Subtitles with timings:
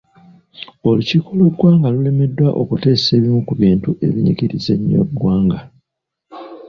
[0.87, 5.59] Olukiiko lw'eggwanga lulemeddwa okuteesa ebimu ku bintu ebinyigiriza ennyo eggwanga.